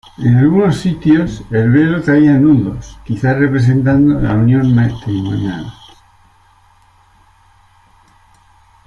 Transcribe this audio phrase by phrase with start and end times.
[0.17, 5.71] En algunos sitios el velo traía nudos, quizá representando la unión matrimonial.